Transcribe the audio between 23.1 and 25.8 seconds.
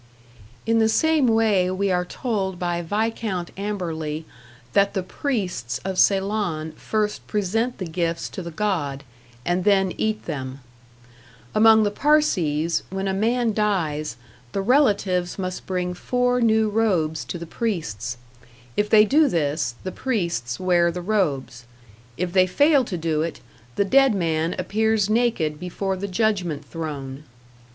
it, the dead man appears naked